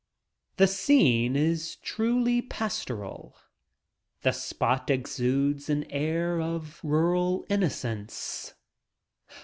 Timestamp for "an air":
5.69-6.41